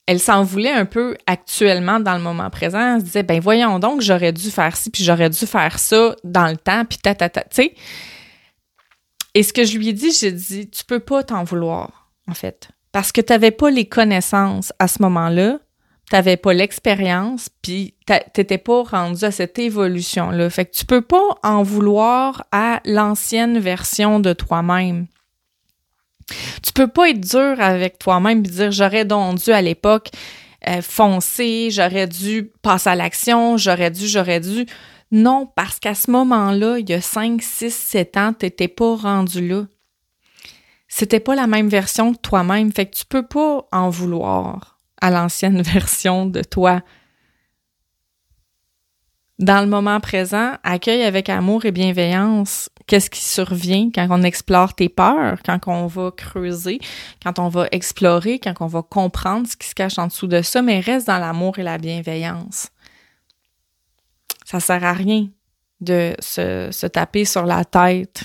elle 0.07 0.19
s'en 0.19 0.43
voulait 0.43 0.71
un 0.71 0.85
peu 0.85 1.15
actuellement 1.25 1.99
dans 1.99 2.15
le 2.15 2.21
moment 2.21 2.49
présent. 2.49 2.95
Elle 2.95 2.99
se 2.99 3.05
disait, 3.05 3.23
ben 3.23 3.39
voyons 3.39 3.79
donc, 3.79 4.01
j'aurais 4.01 4.33
dû 4.33 4.51
faire 4.51 4.75
ci, 4.75 4.89
puis 4.89 5.03
j'aurais 5.03 5.29
dû 5.29 5.45
faire 5.45 5.79
ça 5.79 6.15
dans 6.23 6.47
le 6.47 6.57
temps, 6.57 6.85
puis 6.85 6.97
ta. 6.99 7.15
Et 9.33 9.43
ce 9.43 9.51
que 9.51 9.65
je 9.65 9.77
lui 9.77 9.89
ai 9.89 9.93
dit, 9.93 10.11
j'ai 10.11 10.31
dit, 10.31 10.69
tu 10.69 10.85
peux 10.85 10.99
pas 10.99 11.23
t'en 11.23 11.43
vouloir, 11.43 12.11
en 12.29 12.33
fait. 12.33 12.69
Parce 12.91 13.11
que 13.11 13.21
tu 13.21 13.33
n'avais 13.33 13.51
pas 13.51 13.69
les 13.69 13.85
connaissances 13.85 14.71
à 14.79 14.87
ce 14.87 15.01
moment-là, 15.01 15.59
tu 16.09 16.15
n'avais 16.15 16.37
pas 16.37 16.53
l'expérience, 16.53 17.49
puis 17.61 17.95
tu 18.05 18.13
n'étais 18.13 18.59
pas 18.59 18.83
rendu 18.83 19.23
à 19.25 19.31
cette 19.31 19.57
évolution-là. 19.57 20.49
Fait 20.49 20.65
que 20.65 20.75
tu 20.75 20.85
peux 20.85 21.01
pas 21.01 21.35
en 21.43 21.63
vouloir 21.63 22.45
à 22.51 22.79
l'ancienne 22.85 23.57
version 23.57 24.19
de 24.19 24.33
toi-même. 24.33 25.07
Tu 26.63 26.73
peux 26.73 26.87
pas 26.87 27.09
être 27.09 27.21
dur 27.21 27.55
avec 27.59 27.99
toi-même 27.99 28.39
et 28.39 28.49
dire 28.49 28.71
j'aurais 28.71 29.05
donc 29.05 29.43
dû 29.43 29.51
à 29.51 29.61
l'époque 29.61 30.09
euh, 30.67 30.81
foncer, 30.81 31.69
j'aurais 31.69 32.07
dû 32.07 32.51
passer 32.61 32.89
à 32.89 32.95
l'action, 32.95 33.57
j'aurais 33.57 33.91
dû, 33.91 34.07
j'aurais 34.07 34.39
dû. 34.39 34.65
Non, 35.11 35.45
parce 35.55 35.79
qu'à 35.79 35.93
ce 35.93 36.09
moment-là, 36.09 36.79
il 36.79 36.89
y 36.89 36.93
a 36.93 37.01
5, 37.01 37.41
6, 37.41 37.73
7 37.73 38.17
ans, 38.17 38.33
tu 38.37 38.45
n'étais 38.45 38.67
pas 38.67 38.95
rendu 38.95 39.47
là. 39.47 39.65
C'était 40.87 41.19
pas 41.19 41.35
la 41.35 41.45
même 41.45 41.69
version 41.69 42.13
que 42.13 42.19
toi-même, 42.19 42.71
fait 42.71 42.87
que 42.87 42.95
tu 42.95 43.05
peux 43.05 43.25
pas 43.25 43.67
en 43.71 43.89
vouloir 43.89 44.79
à 45.01 45.11
l'ancienne 45.11 45.61
version 45.61 46.25
de 46.25 46.41
toi. 46.41 46.81
Dans 49.37 49.61
le 49.61 49.67
moment 49.67 49.99
présent, 49.99 50.53
accueille 50.63 51.03
avec 51.03 51.29
amour 51.29 51.65
et 51.65 51.71
bienveillance 51.71 52.69
qu'est-ce 52.87 53.09
qui 53.09 53.21
survient 53.21 53.89
quand 53.93 54.07
on 54.09 54.23
explore 54.23 54.73
tes 54.75 54.89
peurs, 54.89 55.41
quand 55.43 55.59
on 55.67 55.87
va 55.87 56.11
creuser, 56.11 56.79
quand 57.23 57.39
on 57.39 57.49
va 57.49 57.67
explorer, 57.71 58.39
quand 58.39 58.55
on 58.59 58.67
va 58.67 58.83
comprendre 58.83 59.47
ce 59.47 59.55
qui 59.55 59.67
se 59.67 59.75
cache 59.75 59.97
en 59.97 60.07
dessous 60.07 60.27
de 60.27 60.41
ça, 60.41 60.61
mais 60.61 60.79
reste 60.79 61.07
dans 61.07 61.17
l'amour 61.17 61.59
et 61.59 61.63
la 61.63 61.77
bienveillance. 61.77 62.69
Ça 64.45 64.59
sert 64.59 64.83
à 64.83 64.93
rien 64.93 65.27
de 65.81 66.15
se, 66.19 66.85
taper 66.87 67.25
sur 67.25 67.45
la 67.45 67.65
tête. 67.65 68.23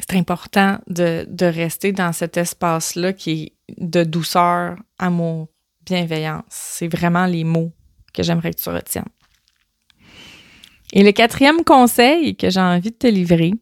C'est 0.00 0.18
important 0.18 0.78
de, 0.88 1.24
de 1.28 1.46
rester 1.46 1.92
dans 1.92 2.12
cet 2.12 2.36
espace-là 2.36 3.12
qui 3.12 3.54
est 3.68 3.74
de 3.78 4.04
douceur, 4.04 4.76
amour, 4.98 5.48
bienveillance. 5.86 6.44
C'est 6.48 6.88
vraiment 6.88 7.26
les 7.26 7.44
mots 7.44 7.72
que 8.12 8.22
j'aimerais 8.22 8.52
que 8.52 8.60
tu 8.60 8.68
retiennes. 8.68 9.04
Et 10.94 11.02
le 11.02 11.10
quatrième 11.10 11.64
conseil 11.64 12.36
que 12.36 12.48
j'ai 12.50 12.60
envie 12.60 12.92
de 12.92 12.96
te 12.96 13.08
livrer, 13.08 13.52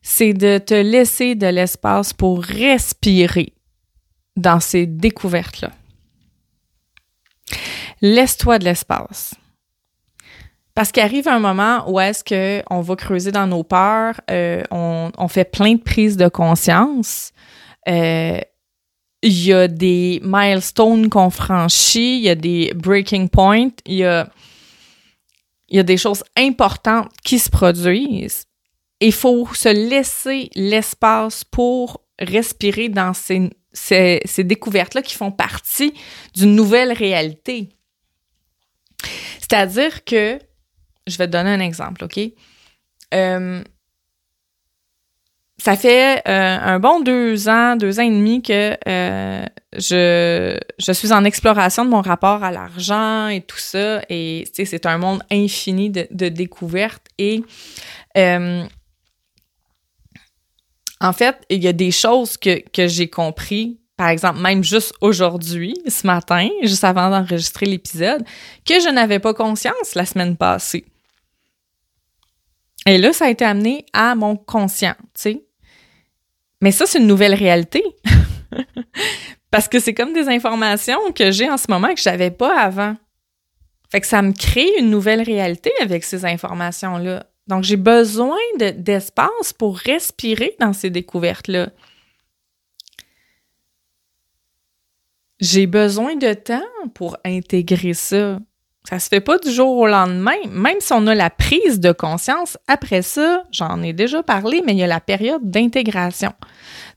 c'est 0.00 0.32
de 0.32 0.56
te 0.56 0.74
laisser 0.74 1.34
de 1.34 1.46
l'espace 1.46 2.14
pour 2.14 2.42
respirer 2.42 3.52
dans 4.34 4.60
ces 4.60 4.86
découvertes-là. 4.86 5.70
Laisse-toi 8.00 8.58
de 8.58 8.64
l'espace. 8.64 9.34
Parce 10.74 10.90
qu'arrive 10.90 11.28
un 11.28 11.38
moment 11.38 11.88
où 11.88 12.00
est-ce 12.00 12.24
qu'on 12.24 12.80
va 12.80 12.96
creuser 12.96 13.30
dans 13.30 13.46
nos 13.46 13.62
peurs, 13.62 14.20
euh, 14.30 14.62
on, 14.70 15.28
fait 15.28 15.44
plein 15.44 15.74
de 15.74 15.80
prises 15.80 16.16
de 16.16 16.28
conscience. 16.28 17.32
Euh, 17.86 18.40
il 19.22 19.46
y 19.46 19.52
a 19.52 19.68
des 19.68 20.20
milestones 20.24 21.10
qu'on 21.10 21.30
franchit, 21.30 22.18
il 22.18 22.24
y 22.24 22.30
a 22.30 22.34
des 22.34 22.72
breaking 22.74 23.28
points, 23.28 23.70
il 23.86 23.96
y 23.96 24.04
a 24.04 24.28
il 25.74 25.78
y 25.78 25.80
a 25.80 25.82
des 25.82 25.96
choses 25.96 26.22
importantes 26.36 27.10
qui 27.24 27.40
se 27.40 27.50
produisent. 27.50 28.46
Il 29.00 29.12
faut 29.12 29.52
se 29.54 29.68
laisser 29.68 30.48
l'espace 30.54 31.42
pour 31.42 32.00
respirer 32.16 32.88
dans 32.88 33.12
ces, 33.12 33.50
découvertes-là 34.38 35.02
qui 35.02 35.16
font 35.16 35.32
partie 35.32 35.92
d'une 36.32 36.54
nouvelle 36.54 36.92
réalité. 36.92 37.70
C'est-à-dire 39.40 40.04
que, 40.04 40.38
je 41.08 41.18
vais 41.18 41.26
te 41.26 41.32
donner 41.32 41.50
un 41.50 41.58
exemple, 41.58 42.04
OK? 42.04 42.20
Euh, 43.12 43.64
ça 45.58 45.76
fait 45.76 46.20
euh, 46.28 46.58
un 46.60 46.78
bon 46.80 47.00
deux 47.00 47.48
ans, 47.48 47.76
deux 47.76 48.00
ans 48.00 48.02
et 48.02 48.10
demi 48.10 48.42
que 48.42 48.76
euh, 48.88 49.46
je, 49.72 50.58
je 50.78 50.92
suis 50.92 51.12
en 51.12 51.24
exploration 51.24 51.84
de 51.84 51.90
mon 51.90 52.02
rapport 52.02 52.42
à 52.42 52.50
l'argent 52.50 53.28
et 53.28 53.40
tout 53.40 53.58
ça. 53.58 54.02
Et 54.08 54.44
c'est 54.52 54.86
un 54.86 54.98
monde 54.98 55.22
infini 55.30 55.90
de, 55.90 56.06
de 56.10 56.28
découvertes. 56.28 57.06
Et 57.18 57.42
euh, 58.16 58.64
en 61.00 61.12
fait, 61.12 61.36
il 61.48 61.62
y 61.62 61.68
a 61.68 61.72
des 61.72 61.92
choses 61.92 62.36
que, 62.36 62.60
que 62.70 62.88
j'ai 62.88 63.08
compris, 63.08 63.78
par 63.96 64.08
exemple, 64.08 64.40
même 64.40 64.64
juste 64.64 64.92
aujourd'hui, 65.00 65.76
ce 65.86 66.06
matin, 66.06 66.48
juste 66.62 66.84
avant 66.84 67.10
d'enregistrer 67.10 67.66
l'épisode, 67.66 68.24
que 68.66 68.80
je 68.80 68.88
n'avais 68.88 69.20
pas 69.20 69.34
conscience 69.34 69.94
la 69.94 70.04
semaine 70.04 70.36
passée. 70.36 70.84
Et 72.86 72.98
là, 72.98 73.12
ça 73.12 73.26
a 73.26 73.30
été 73.30 73.44
amené 73.44 73.86
à 73.92 74.14
mon 74.14 74.36
conscient, 74.36 74.94
tu 75.14 75.22
sais. 75.22 75.43
Mais 76.64 76.72
ça, 76.72 76.86
c'est 76.86 76.98
une 76.98 77.06
nouvelle 77.06 77.34
réalité. 77.34 77.84
Parce 79.50 79.68
que 79.68 79.78
c'est 79.78 79.92
comme 79.92 80.14
des 80.14 80.30
informations 80.30 81.12
que 81.14 81.30
j'ai 81.30 81.50
en 81.50 81.58
ce 81.58 81.66
moment 81.68 81.92
que 81.92 82.00
je 82.00 82.08
n'avais 82.08 82.30
pas 82.30 82.58
avant. 82.58 82.96
Fait 83.92 84.00
que 84.00 84.06
ça 84.06 84.22
me 84.22 84.32
crée 84.32 84.70
une 84.78 84.88
nouvelle 84.88 85.20
réalité 85.20 85.70
avec 85.82 86.04
ces 86.04 86.24
informations-là. 86.24 87.26
Donc, 87.48 87.64
j'ai 87.64 87.76
besoin 87.76 88.38
d'espace 88.56 89.52
pour 89.52 89.76
respirer 89.76 90.56
dans 90.58 90.72
ces 90.72 90.88
découvertes-là. 90.88 91.68
J'ai 95.40 95.66
besoin 95.66 96.16
de 96.16 96.32
temps 96.32 96.64
pour 96.94 97.18
intégrer 97.26 97.92
ça. 97.92 98.38
Ça 98.86 98.98
se 98.98 99.08
fait 99.08 99.22
pas 99.22 99.38
du 99.38 99.50
jour 99.50 99.78
au 99.78 99.86
lendemain, 99.86 100.36
même 100.50 100.78
si 100.80 100.92
on 100.92 101.06
a 101.06 101.14
la 101.14 101.30
prise 101.30 101.80
de 101.80 101.90
conscience. 101.90 102.58
Après 102.68 103.00
ça, 103.00 103.42
j'en 103.50 103.82
ai 103.82 103.94
déjà 103.94 104.22
parlé, 104.22 104.62
mais 104.64 104.72
il 104.72 104.78
y 104.78 104.82
a 104.82 104.86
la 104.86 105.00
période 105.00 105.40
d'intégration. 105.42 106.34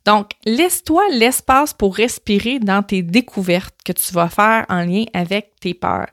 Donc, 0.06 0.32
laisse-toi 0.46 1.04
l'espace 1.12 1.74
pour 1.74 1.96
respirer 1.96 2.60
dans 2.60 2.84
tes 2.84 3.04
découvertes 3.04 3.76
que 3.86 3.94
tu 3.94 4.14
vas 4.14 4.28
faire 4.28 4.66
en 4.68 4.82
lien 4.82 5.06
avec 5.14 5.54
tes 5.62 5.74
peurs. 5.74 6.08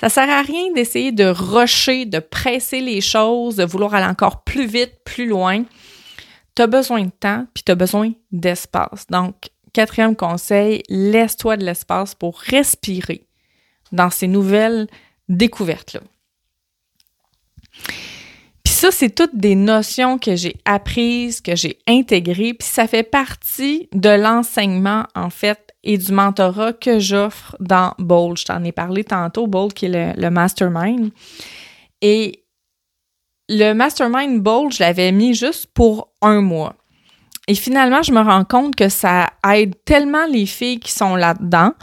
Ça 0.00 0.08
sert 0.08 0.30
à 0.30 0.42
rien 0.42 0.72
d'essayer 0.72 1.10
de 1.10 1.26
rusher, 1.26 2.06
de 2.06 2.20
presser 2.20 2.80
les 2.80 3.00
choses, 3.00 3.56
de 3.56 3.64
vouloir 3.64 3.96
aller 3.96 4.06
encore 4.06 4.44
plus 4.44 4.66
vite, 4.66 4.92
plus 5.04 5.26
loin. 5.26 5.64
Tu 6.54 6.62
as 6.62 6.68
besoin 6.68 7.02
de 7.02 7.10
temps, 7.10 7.46
puis 7.52 7.64
tu 7.64 7.72
as 7.72 7.76
besoin 7.76 8.12
d'espace. 8.30 9.08
Donc, 9.10 9.34
quatrième 9.72 10.14
conseil, 10.14 10.84
laisse-toi 10.88 11.56
de 11.56 11.64
l'espace 11.64 12.14
pour 12.14 12.38
respirer 12.38 13.26
dans 13.92 14.10
ces 14.10 14.28
nouvelles 14.28 14.86
découvertes-là 15.28 16.00
ça, 18.76 18.90
c'est 18.90 19.14
toutes 19.14 19.34
des 19.34 19.54
notions 19.54 20.18
que 20.18 20.36
j'ai 20.36 20.58
apprises, 20.66 21.40
que 21.40 21.56
j'ai 21.56 21.78
intégrées, 21.86 22.52
puis 22.52 22.68
ça 22.68 22.86
fait 22.86 23.02
partie 23.02 23.88
de 23.94 24.10
l'enseignement, 24.10 25.04
en 25.14 25.30
fait, 25.30 25.74
et 25.82 25.96
du 25.96 26.12
mentorat 26.12 26.74
que 26.74 26.98
j'offre 26.98 27.56
dans 27.58 27.94
Bold. 27.98 28.36
Je 28.36 28.44
t'en 28.44 28.62
ai 28.64 28.72
parlé 28.72 29.02
tantôt, 29.02 29.46
Bold, 29.46 29.72
qui 29.72 29.86
est 29.86 30.14
le, 30.16 30.30
mastermind. 30.30 31.10
Et 32.02 32.44
le 33.48 33.72
mastermind 33.72 34.42
Bold, 34.42 34.72
je 34.72 34.82
l'avais 34.82 35.10
mis 35.10 35.32
juste 35.32 35.68
pour 35.72 36.12
un 36.20 36.42
mois. 36.42 36.76
Et 37.48 37.54
finalement, 37.54 38.02
je 38.02 38.12
me 38.12 38.20
rends 38.20 38.44
compte 38.44 38.74
que 38.74 38.88
ça 38.88 39.30
aide 39.48 39.74
tellement 39.84 40.26
les 40.26 40.46
filles 40.46 40.80
qui 40.80 40.90
sont 40.90 41.14
là-dedans, 41.14 41.74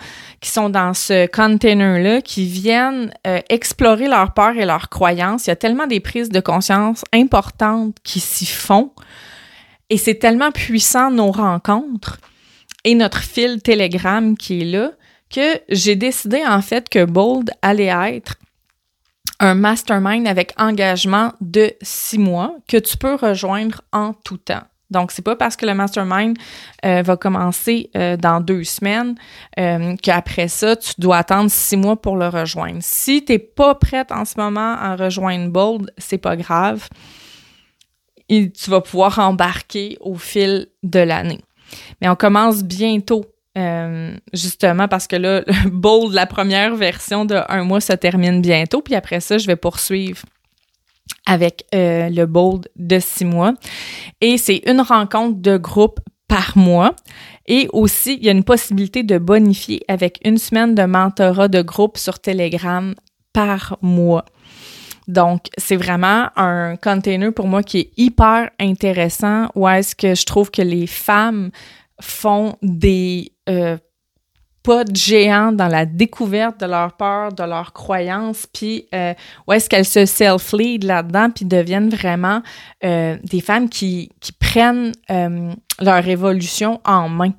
qui 0.41 0.49
sont 0.49 0.69
dans 0.69 0.93
ce 0.93 1.25
container-là, 1.27 2.21
qui 2.21 2.45
viennent 2.45 3.13
euh, 3.25 3.39
explorer 3.49 4.09
leurs 4.09 4.33
peurs 4.33 4.57
et 4.57 4.65
leurs 4.65 4.89
croyances. 4.89 5.47
Il 5.47 5.51
y 5.51 5.53
a 5.53 5.55
tellement 5.55 5.87
des 5.87 6.01
prises 6.01 6.29
de 6.29 6.41
conscience 6.41 7.03
importantes 7.13 7.95
qui 8.03 8.19
s'y 8.19 8.45
font. 8.45 8.91
Et 9.89 9.97
c'est 9.97 10.15
tellement 10.15 10.51
puissant 10.51 11.11
nos 11.11 11.31
rencontres 11.31 12.19
et 12.83 12.95
notre 12.95 13.19
fil 13.19 13.61
Telegram 13.61 14.35
qui 14.35 14.61
est 14.61 14.65
là 14.65 14.91
que 15.29 15.61
j'ai 15.69 15.95
décidé 15.95 16.43
en 16.45 16.61
fait 16.61 16.89
que 16.89 17.05
Bold 17.05 17.51
allait 17.61 17.93
être 18.15 18.35
un 19.39 19.55
mastermind 19.55 20.27
avec 20.27 20.53
engagement 20.57 21.33
de 21.41 21.71
six 21.81 22.17
mois 22.17 22.55
que 22.67 22.77
tu 22.77 22.97
peux 22.97 23.15
rejoindre 23.15 23.81
en 23.91 24.13
tout 24.13 24.37
temps. 24.37 24.63
Donc, 24.89 25.11
c'est 25.11 25.23
pas 25.23 25.35
parce 25.35 25.55
que 25.55 25.65
le 25.65 25.73
mastermind 25.73 26.37
euh, 26.85 27.01
va 27.01 27.17
commencer 27.17 27.89
euh, 27.95 28.15
dans 28.15 28.39
deux 28.39 28.63
semaines 28.63 29.15
euh, 29.59 29.95
qu'après 30.01 30.47
ça, 30.47 30.75
tu 30.75 30.93
dois 30.99 31.17
attendre 31.17 31.49
six 31.49 31.77
mois 31.77 31.99
pour 31.99 32.15
le 32.15 32.27
rejoindre. 32.27 32.79
Si 32.81 33.25
tu 33.25 33.33
n'es 33.33 33.39
pas 33.39 33.75
prête 33.75 34.11
en 34.11 34.23
ce 34.25 34.39
moment 34.39 34.75
à 34.79 34.95
rejoindre 34.95 35.49
Bold, 35.49 35.91
c'est 35.97 36.19
pas 36.19 36.35
grave. 36.35 36.87
Et 38.29 38.51
tu 38.51 38.69
vas 38.69 38.81
pouvoir 38.81 39.19
embarquer 39.19 39.97
au 39.99 40.15
fil 40.15 40.67
de 40.83 40.99
l'année. 40.99 41.41
Mais 41.99 42.07
on 42.07 42.15
commence 42.15 42.63
bientôt, 42.63 43.25
justement 44.33 44.87
parce 44.87 45.07
que 45.07 45.15
là, 45.15 45.43
Bold, 45.71 46.13
la 46.13 46.25
première 46.25 46.75
version 46.75 47.25
de 47.25 47.39
un 47.49 47.63
mois 47.63 47.81
se 47.81 47.93
termine 47.93 48.41
bientôt. 48.41 48.81
Puis 48.81 48.95
après 48.95 49.19
ça, 49.19 49.37
je 49.37 49.47
vais 49.47 49.55
poursuivre 49.55 50.23
avec 51.25 51.65
euh, 51.73 52.09
le 52.09 52.25
Bold 52.25 52.67
de 52.75 52.99
six 52.99 53.25
mois. 53.25 53.53
Et 54.21 54.37
c'est 54.37 54.61
une 54.65 54.81
rencontre 54.81 55.41
de 55.41 55.57
groupe 55.57 55.99
par 56.27 56.57
mois. 56.57 56.95
Et 57.45 57.67
aussi, 57.73 58.15
il 58.15 58.25
y 58.25 58.29
a 58.29 58.31
une 58.31 58.43
possibilité 58.43 59.03
de 59.03 59.17
bonifier 59.17 59.83
avec 59.87 60.19
une 60.23 60.37
semaine 60.37 60.75
de 60.75 60.83
mentorat 60.83 61.47
de 61.47 61.61
groupe 61.61 61.97
sur 61.97 62.19
Telegram 62.19 62.93
par 63.33 63.77
mois. 63.81 64.25
Donc, 65.07 65.47
c'est 65.57 65.75
vraiment 65.75 66.29
un 66.37 66.77
container 66.77 67.33
pour 67.33 67.47
moi 67.47 67.61
qui 67.61 67.79
est 67.79 67.91
hyper 67.97 68.49
intéressant 68.59 69.49
où 69.55 69.67
est-ce 69.67 69.95
que 69.95 70.15
je 70.15 70.25
trouve 70.25 70.49
que 70.49 70.61
les 70.61 70.87
femmes 70.87 71.51
font 71.99 72.55
des 72.61 73.33
euh, 73.49 73.77
pas 74.63 74.85
de 74.85 74.95
géant 74.95 75.51
dans 75.51 75.67
la 75.67 75.85
découverte 75.85 76.59
de 76.61 76.65
leur 76.65 76.93
peur, 76.93 77.33
de 77.33 77.43
leurs 77.43 77.73
croyances, 77.73 78.47
puis 78.51 78.87
euh, 78.95 79.13
où 79.45 79.53
est-ce 79.53 79.69
qu'elles 79.69 79.85
se 79.85 80.05
self-lead 80.05 80.85
là-dedans, 80.85 81.29
puis 81.29 81.45
deviennent 81.45 81.89
vraiment 81.89 82.41
euh, 82.83 83.17
des 83.23 83.41
femmes 83.41 83.69
qui, 83.69 84.09
qui 84.21 84.31
prennent 84.31 84.93
euh, 85.11 85.51
leur 85.79 86.07
évolution 86.07 86.79
en 86.85 87.09
main. 87.09 87.33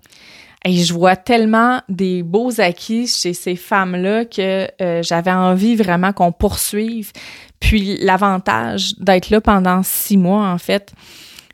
Et 0.67 0.79
je 0.79 0.95
vois 0.95 1.17
tellement 1.17 1.81
des 1.91 2.23
beaux 2.23 2.59
acquis 2.59 3.07
chez 3.07 3.35
ces 3.35 3.55
femmes-là 3.55 4.25
que 4.25 4.67
euh, 4.81 5.03
j'avais 5.03 5.33
envie 5.33 5.77
vraiment 5.77 6.13
qu'on 6.13 6.33
poursuive. 6.33 7.13
Puis 7.61 7.99
l'avantage 8.01 8.95
d'être 8.99 9.29
là 9.29 9.43
pendant 9.43 9.83
six 9.83 10.17
mois, 10.17 10.47
en 10.47 10.57
fait, 10.57 10.93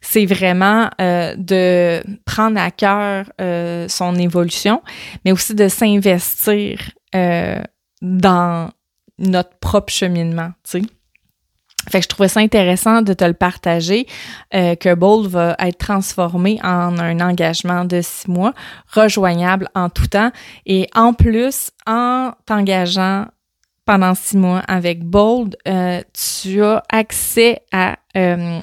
c'est 0.01 0.27
vraiment 0.27 0.91
euh, 1.01 1.35
de 1.37 2.03
prendre 2.25 2.59
à 2.59 2.71
cœur 2.71 3.31
euh, 3.41 3.87
son 3.89 4.15
évolution, 4.17 4.83
mais 5.25 5.33
aussi 5.33 5.55
de 5.55 5.69
s'investir 5.69 6.81
euh, 7.15 7.63
dans 8.03 8.71
notre 9.19 9.57
propre 9.59 9.93
cheminement, 9.93 10.53
tu 10.65 10.81
sais. 10.81 10.83
Fait 11.91 12.01
que 12.01 12.05
je 12.05 12.09
trouvais 12.09 12.29
ça 12.29 12.41
intéressant 12.41 13.01
de 13.01 13.15
te 13.15 13.25
le 13.25 13.33
partager, 13.33 14.07
que 14.53 14.95
Bold 14.95 15.31
va 15.31 15.57
être 15.61 15.79
transformé 15.79 16.61
en 16.63 16.99
un 16.99 17.21
engagement 17.21 17.87
de 17.87 18.03
six 18.03 18.29
mois, 18.29 18.53
rejoignable 18.93 19.67
en 19.75 19.89
tout 19.89 20.07
temps, 20.07 20.31
et 20.67 20.89
en 20.95 21.15
plus, 21.15 21.71
en 21.87 22.33
t'engageant 22.45 23.29
pendant 23.91 24.15
six 24.15 24.37
mois 24.37 24.61
avec 24.69 25.03
Bold, 25.03 25.57
euh, 25.67 26.01
tu 26.13 26.63
as 26.63 26.81
accès 26.91 27.63
à 27.73 27.97
euh, 28.17 28.61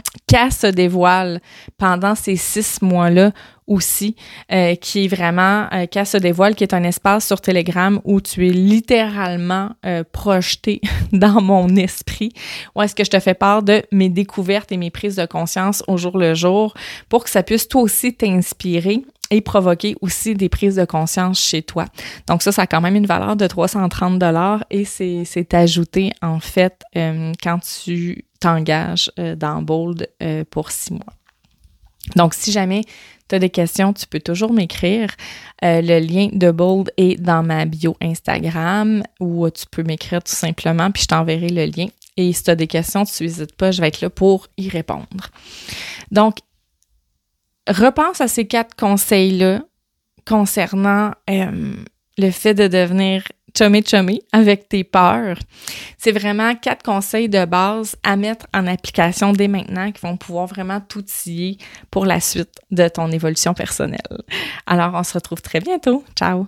se 0.50 0.68
dévoile 0.68 1.42
pendant 1.78 2.16
ces 2.16 2.38
six 2.38 2.82
mois-là 2.82 3.34
aussi, 3.66 4.16
euh, 4.54 4.76
qui 4.76 5.04
est 5.04 5.08
vraiment 5.10 5.68
euh, 5.74 6.06
se 6.06 6.16
dévoile, 6.16 6.56
qui 6.56 6.64
est 6.64 6.74
un 6.74 6.84
espace 6.84 7.28
sur 7.28 7.42
Telegram 7.42 8.00
où 8.06 8.22
tu 8.22 8.48
es 8.48 8.52
littéralement 8.52 9.72
projeté 10.14 10.80
dans 11.12 11.42
mon 11.42 11.76
esprit, 11.76 12.32
où 12.74 12.82
est-ce 12.82 12.96
que 12.96 13.04
je 13.04 13.10
te 13.10 13.20
fais 13.20 13.34
part 13.34 13.64
de 13.64 13.84
mes 13.92 14.08
découvertes 14.08 14.72
et 14.72 14.78
mes 14.78 14.92
prises 14.92 15.18
de 15.18 15.26
conscience 15.26 15.84
au 15.90 15.98
jour 15.98 16.18
le 16.18 16.36
jour 16.36 16.74
pour 17.10 17.26
que 17.26 17.30
ça 17.30 17.44
puisse 17.44 17.68
toi 17.68 17.82
aussi 17.82 18.14
t'inspirer? 18.14 19.04
Et 19.32 19.42
provoquer 19.42 19.96
aussi 20.02 20.36
des 20.36 20.50
prises 20.50 20.76
de 20.76 20.86
conscience 20.86 21.40
chez 21.40 21.62
toi. 21.62 21.86
Donc 22.28 22.42
ça, 22.42 22.52
ça 22.52 22.64
a 22.64 22.68
quand 22.68 22.82
même 22.82 22.96
une 22.96 23.06
valeur 23.06 23.36
de 23.36 23.48
330 23.48 24.20
dollars 24.20 24.64
et 24.70 24.86
c'est 24.86 25.54
ajouté 25.54 26.12
en 26.22 26.40
fait 26.40 26.82
euh, 26.96 27.34
quand 27.42 27.60
tu 27.60 28.26
t'engages 28.40 29.12
euh, 29.20 29.36
dans 29.36 29.62
Bold 29.62 30.10
euh, 30.22 30.44
pour 30.50 30.72
six 30.72 30.94
mois. 30.94 31.14
Donc 32.16 32.34
si 32.34 32.52
jamais 32.52 32.82
tu 33.28 33.36
as 33.36 33.40
des 33.40 33.50
questions, 33.50 33.92
tu 33.92 34.08
peux 34.08 34.22
toujours 34.22 34.54
m'écrire. 34.54 35.10
le 35.62 36.00
lien 36.00 36.30
de 36.32 36.50
Bold 36.52 36.92
est 36.96 37.20
dans 37.20 37.44
ma 37.44 37.66
bio 37.66 37.98
Instagram 38.02 39.04
ou 39.20 39.50
tu 39.50 39.66
peux 39.70 39.84
m'écrire 39.84 40.24
tout 40.24 40.36
simplement 40.36 40.90
puis 40.92 41.04
je 41.04 41.08
t'enverrai 41.08 41.50
le 41.50 41.66
lien. 41.66 41.88
Et 42.18 42.34
si 42.34 42.44
tu 42.44 42.50
as 42.50 42.56
des 42.56 42.68
questions, 42.68 43.06
tu 43.06 43.24
n'hésites 43.24 43.56
pas, 43.56 43.72
je 43.72 43.80
vais 43.80 43.90
être 43.90 44.02
là 44.02 44.10
pour 44.10 44.48
y 44.58 44.70
répondre. 44.70 45.06
Donc, 46.10 46.38
repense 47.68 48.22
à 48.22 48.28
ces 48.28 48.48
quatre 48.48 48.76
conseils-là 48.76 49.62
concernant 50.26 51.12
euh, 51.30 51.74
le 52.18 52.32
fait 52.32 52.54
de 52.54 52.68
devenir 52.68 53.24
chummy 53.58 53.84
chummy 53.84 54.22
avec 54.32 54.70
tes 54.70 54.84
peurs. 54.84 55.38
C'est 55.98 56.12
vraiment 56.12 56.56
quatre 56.56 56.84
conseils 56.84 57.30
de 57.30 57.46
base 57.46 57.96
à 58.04 58.16
mettre 58.16 58.46
en 58.54 58.68
application 58.68 59.34
dès 59.34 59.48
maintenant 59.48 59.92
qui 59.92 60.02
vont 60.02 60.18
pouvoir 60.18 60.48
vraiment 60.48 60.80
t'outiller 60.80 61.58
pour 61.90 62.06
la 62.06 62.20
suite 62.20 62.54
de 62.72 62.88
ton 62.88 63.12
évolution 63.12 63.54
personnelle. 63.54 64.24
Alors, 64.66 64.94
on 64.94 65.04
se 65.04 65.14
retrouve 65.14 65.42
très 65.42 65.60
bientôt. 65.60 66.04
Ciao! 66.16 66.48